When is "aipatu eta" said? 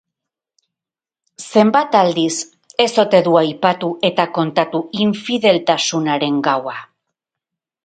3.43-4.27